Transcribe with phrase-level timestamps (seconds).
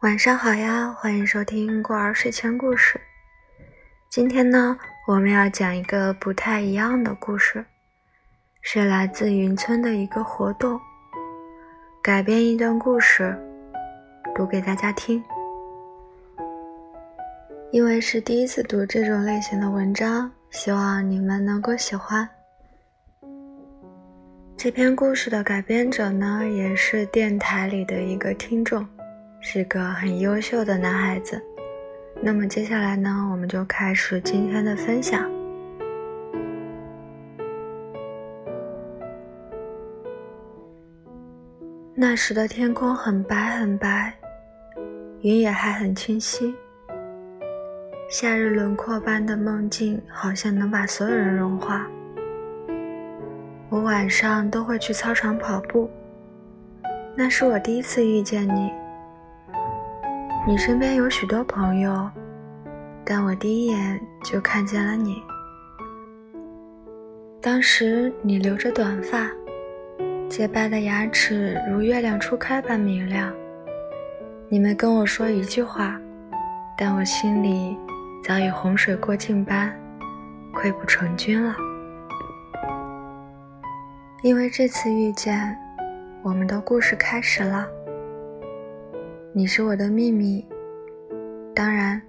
[0.00, 3.00] 晚上好呀，欢迎收听过儿睡前故事。
[4.10, 4.78] 今天呢，
[5.08, 7.64] 我们要讲一个不太一样的故事，
[8.60, 10.78] 是来自云村的一个活动，
[12.02, 13.34] 改编一段故事，
[14.34, 15.24] 读给大家听。
[17.72, 22.28] 因为是第一次读这种类型的文章，希望你们能够喜欢。
[24.58, 28.86] 这篇故事的改编者呢，也是电台里的一个听众，
[29.48, 31.40] 是个很优秀的男孩子。
[32.20, 35.30] 那么接下来呢，我们就开始今天的分享。
[41.94, 44.12] 那时的天空很白很白，
[45.20, 46.52] 云也还很清晰。
[48.10, 51.86] 夏日轮廓般的梦境，好像能把所有人融化。
[53.68, 55.88] 我晚上都会去操场跑步，
[57.14, 58.72] 那是我第一次遇见你。
[60.48, 62.08] 你身边有许多朋友，
[63.04, 65.20] 但我第一眼就看见了你。
[67.42, 69.28] 当时你留着短发，
[70.28, 73.34] 洁白的牙齿如月亮初开般明亮。
[74.48, 76.00] 你没跟我说一句话，
[76.78, 77.76] 但我心里
[78.22, 79.76] 早已洪水过境般
[80.54, 81.56] 溃不成军了。
[84.22, 85.58] 因为这次遇见，
[86.22, 87.66] 我们的故事开始了。
[89.38, 90.42] 你是我的秘密，
[91.54, 92.00] 当然，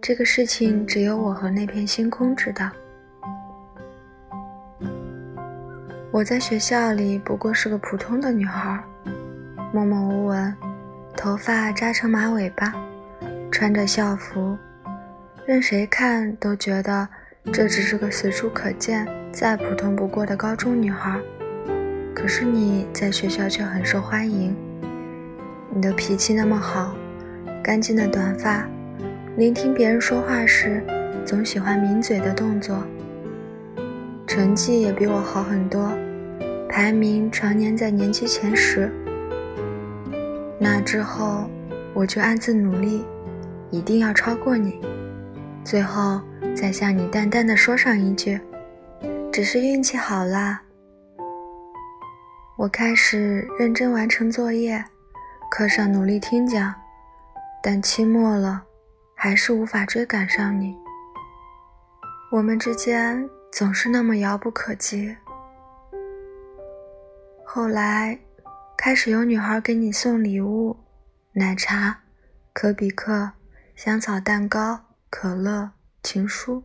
[0.00, 2.70] 这个事情只有我和那片星空知道。
[6.12, 8.80] 我在学校里不过是个普通的女孩，
[9.72, 10.54] 默默无闻，
[11.16, 12.72] 头发扎成马尾巴，
[13.50, 14.56] 穿着校服，
[15.44, 17.08] 任谁看都觉得
[17.52, 21.18] 这只是个随处可见、再普通不过的高中女孩。
[22.14, 24.56] 可是你在学校却很受欢迎。
[25.76, 26.96] 你的脾气那么好，
[27.62, 28.66] 干净的短发，
[29.36, 30.82] 聆听别人说话时
[31.22, 32.82] 总喜欢抿嘴的动作。
[34.26, 35.92] 成绩也比我好很多，
[36.66, 38.90] 排名常年在年级前十。
[40.58, 41.44] 那之后，
[41.92, 43.04] 我就暗自努力，
[43.70, 44.80] 一定要超过你，
[45.62, 46.22] 最后
[46.56, 48.40] 再向你淡淡的说上一句
[49.30, 50.62] ：“只是运气好啦。”
[52.56, 54.82] 我开始认真完成作业。
[55.48, 56.74] 课上努力听讲，
[57.62, 58.64] 但期末了，
[59.14, 60.76] 还是无法追赶上你。
[62.32, 65.16] 我们之间总是那么遥不可及。
[67.44, 68.18] 后来，
[68.76, 70.76] 开始有女孩给你送礼物，
[71.32, 72.00] 奶茶、
[72.52, 73.32] 可比克、
[73.74, 75.70] 香草蛋糕、可乐、
[76.02, 76.64] 情书。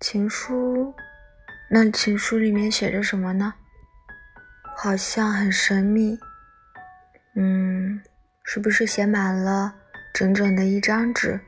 [0.00, 0.92] 情书，
[1.70, 3.54] 那情书里面写着什么呢？
[4.76, 6.18] 好像很神秘。
[7.36, 8.00] 嗯，
[8.44, 9.74] 是不是写满了
[10.12, 11.40] 整整的一张纸，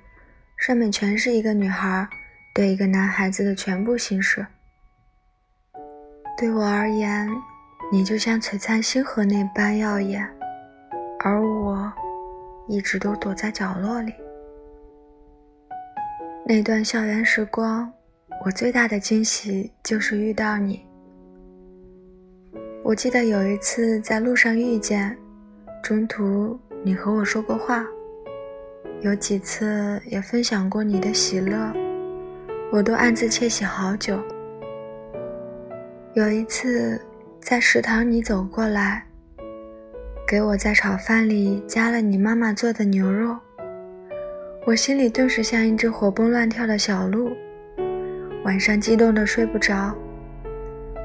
[0.57, 2.09] 上面全是一个女孩
[2.53, 4.45] 对一个男孩子的全部心事？
[6.37, 7.29] 对我而言，
[7.93, 10.29] 你就像璀璨星河那般耀眼，
[11.21, 11.93] 而我
[12.69, 14.13] 一直都躲在角落里。
[16.45, 17.93] 那段校园时光，
[18.45, 20.85] 我最大的惊喜就是遇到你。
[22.83, 25.17] 我记得有一次在路上遇见。
[25.87, 27.87] 中途你和我说过话，
[29.03, 31.73] 有几次也分享过你的喜乐，
[32.73, 34.19] 我都暗自窃喜好久。
[36.15, 37.01] 有一次
[37.41, 39.07] 在食堂，你走过来，
[40.27, 43.37] 给我在炒饭里加了你妈妈做的牛肉，
[44.67, 47.31] 我心里顿时像一只活蹦乱跳的小鹿，
[48.43, 49.95] 晚上激动的睡不着，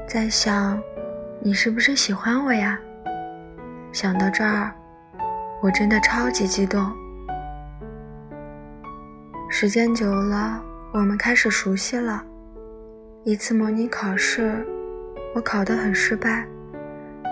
[0.08, 0.82] 在想
[1.38, 2.80] 你是不是喜欢我呀？
[3.92, 4.72] 想到这儿，
[5.60, 6.90] 我真的超级激动。
[9.50, 10.58] 时间久了，
[10.94, 12.24] 我们开始熟悉了。
[13.22, 14.66] 一次模拟考试，
[15.34, 16.46] 我考得很失败，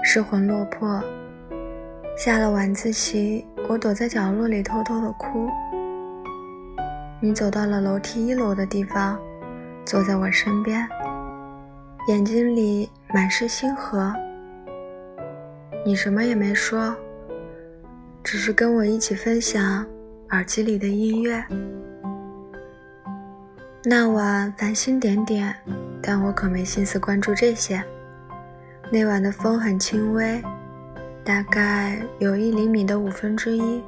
[0.04, 1.02] 失魂落魄。
[2.14, 5.48] 下了晚自习，我躲在角落里偷偷的哭。
[7.22, 9.18] 你走到了楼梯一楼的地方，
[9.86, 10.86] 坐在我身边，
[12.08, 14.14] 眼睛里满是星河。
[15.84, 16.94] 你什么也没说，
[18.22, 19.84] 只是跟我一起分享
[20.28, 21.42] 耳机里的音乐。
[23.82, 25.56] 那晚繁星点点，
[26.02, 27.82] 但我可没心思关注这些。
[28.92, 30.42] 那晚的风很轻微，
[31.24, 33.82] 大概有一厘米的五分之一。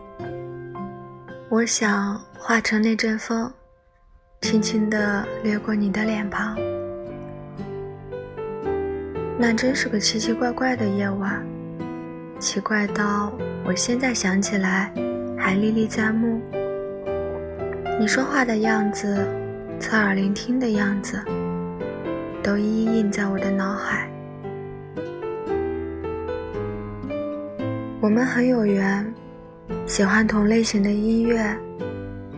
[1.51, 3.53] 我想化成那阵风，
[4.41, 6.57] 轻轻地掠过你的脸庞。
[9.39, 11.45] 那真是个奇奇怪怪的夜晚。
[12.43, 13.33] 奇怪到
[13.65, 14.93] 我现在想起来
[15.39, 16.43] 还历历在目。
[18.01, 19.25] 你说话的样子，
[19.79, 21.23] 侧耳聆听的样子，
[22.43, 24.11] 都一一印在我的脑海。
[28.01, 29.15] 我们很有缘，
[29.87, 31.57] 喜欢同类型的音乐，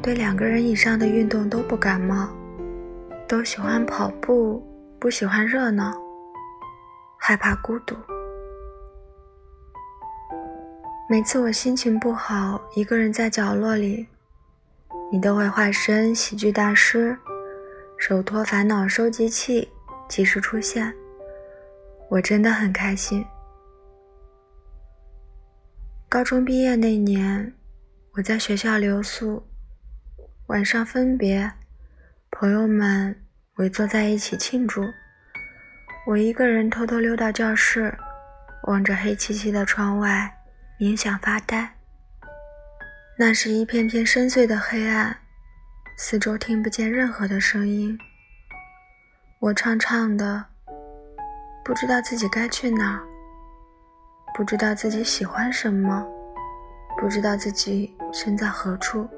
[0.02, 2.28] 对两个人以上的运动都不感冒，
[3.26, 4.62] 都喜欢跑步，
[4.98, 5.94] 不喜欢热闹，
[7.16, 7.96] 害怕孤独。
[11.06, 14.08] 每次我心情不好，一个人在角落里，
[15.12, 17.14] 你都会化身喜剧大师，
[17.98, 19.68] 手托烦恼收集器，
[20.08, 20.94] 及时出现。
[22.08, 23.22] 我真的很开心。
[26.08, 27.52] 高中毕业那年，
[28.12, 29.46] 我在学校留宿，
[30.46, 31.52] 晚上分别，
[32.30, 33.22] 朋友们
[33.56, 34.82] 围坐在一起庆祝，
[36.06, 37.94] 我一个人偷偷溜到教室，
[38.68, 40.34] 望着黑漆漆的窗外，
[40.78, 41.72] 冥想发呆。
[43.16, 45.16] 那是一片片深邃的黑暗，
[45.96, 47.96] 四周听不见任何的声音。
[49.38, 50.44] 我怅怅的，
[51.64, 53.00] 不知道自己该去哪儿。
[54.34, 56.04] 不知道自己喜欢什么，
[56.98, 59.08] 不知道自己身在何处，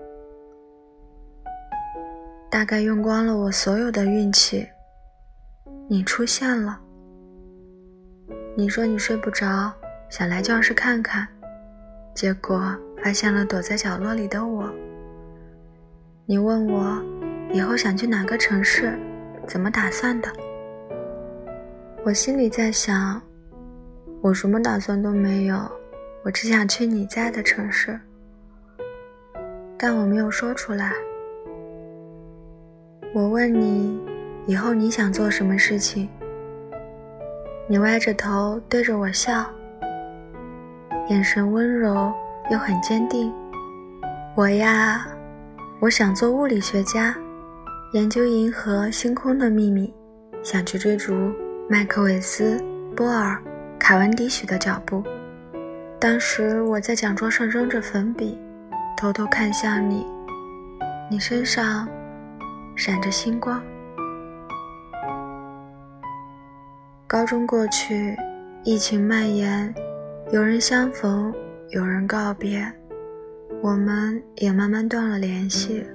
[2.50, 4.68] 大概用光了我所有的运气。
[5.88, 6.78] 你出现了，
[8.54, 9.72] 你说你睡不着，
[10.10, 11.26] 想来教室看看，
[12.16, 12.74] 结果
[13.04, 14.72] 发现了躲在角落里的我。
[16.24, 16.98] 你问我
[17.52, 18.98] 以后想去哪个城市，
[19.46, 20.32] 怎么打算的？
[22.06, 23.20] 我心里在想。
[24.22, 25.70] 我什么打算都没有，
[26.24, 28.00] 我只想去你在的城市，
[29.78, 30.94] 但我没有说出来。
[33.12, 34.00] 我问你，
[34.46, 36.08] 以后你想做什么事情？
[37.68, 39.48] 你歪着头对着我笑，
[41.08, 42.12] 眼神温柔
[42.50, 43.32] 又很坚定。
[44.34, 45.06] 我呀，
[45.80, 47.14] 我想做物理学家，
[47.92, 49.94] 研究银河星空的秘密，
[50.42, 51.14] 想去追逐
[51.68, 52.62] 麦克韦斯、
[52.96, 53.40] 波尔。
[53.78, 55.04] 卡文迪许的脚步。
[56.00, 58.36] 当时我在讲桌上扔着粉笔，
[58.96, 60.04] 偷偷看向你，
[61.08, 61.86] 你身上
[62.74, 63.62] 闪着星光。
[67.06, 68.16] 高中过去，
[68.64, 69.72] 疫情蔓延，
[70.32, 71.32] 有人相逢，
[71.68, 72.60] 有人告别，
[73.62, 75.86] 我们也慢慢断了联系。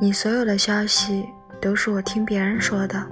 [0.00, 1.26] 你所有的消息
[1.60, 3.04] 都是我听别人说的，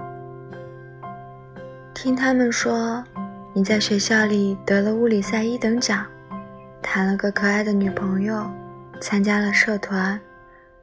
[1.93, 3.03] 听他们说。
[3.51, 6.05] 你在学校里得了物理赛一等奖，
[6.83, 8.47] 谈了个可爱的女朋友，
[9.01, 10.17] 参加了社团，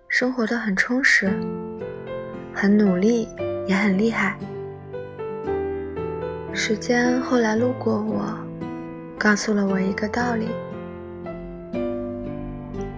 [0.09, 1.31] 生活的很充实，
[2.53, 3.29] 很努力，
[3.67, 4.37] 也很厉害。
[6.53, 8.37] 时间后来路过我，
[9.19, 10.49] 告诉了我一个道理：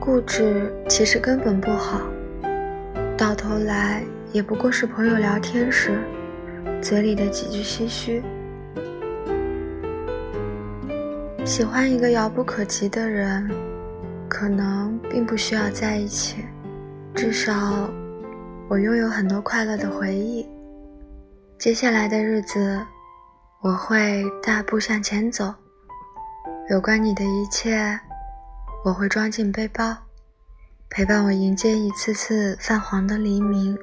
[0.00, 2.02] 固执其实根本不好，
[3.16, 5.98] 到头来也不过是朋友聊天时
[6.82, 8.22] 嘴里的几句唏嘘。
[11.44, 13.48] 喜欢一个遥不可及的人，
[14.28, 16.44] 可能并不需要在一起，
[17.14, 17.88] 至少
[18.68, 20.46] 我拥有很多快乐的回忆。
[21.58, 22.78] 接下来的日子，
[23.62, 25.54] 我会大步向前走，
[26.70, 27.98] 有关你的一切，
[28.84, 29.96] 我会装进背包，
[30.90, 33.74] 陪伴我迎接一次次泛黄的黎明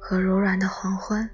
[0.00, 1.28] 和柔软的黄昏。